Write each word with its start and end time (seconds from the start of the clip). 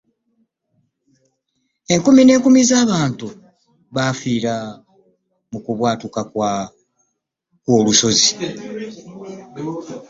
Enkumi 1.93 2.21
ne 2.23 2.33
nkumi 2.39 2.61
z'abantu 2.69 3.27
bafiira 3.95 4.55
mu 5.51 5.59
kubwatuka 5.65 6.21
kwo 7.65 7.75
lusozi. 7.85 8.29